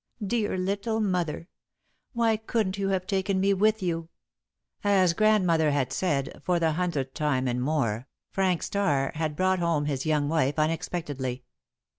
"Dear 0.25 0.57
little 0.57 0.99
mother! 0.99 1.47
Why 2.13 2.35
couldn't 2.35 2.79
you 2.79 2.89
have 2.89 3.05
taken 3.05 3.39
me 3.39 3.53
with 3.53 3.83
you!" 3.83 4.09
As 4.83 5.13
Grandmother 5.13 5.69
had 5.69 5.93
said, 5.93 6.41
for 6.43 6.59
the 6.59 6.71
hundredth 6.71 7.13
time 7.13 7.47
and 7.47 7.61
more, 7.61 8.07
Frank 8.31 8.63
Starr 8.63 9.11
had 9.13 9.35
brought 9.35 9.59
home 9.59 9.85
his 9.85 10.07
young 10.07 10.27
wife 10.27 10.57
unexpectedly. 10.57 11.43